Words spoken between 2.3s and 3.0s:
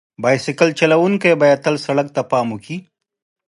پام وکړي.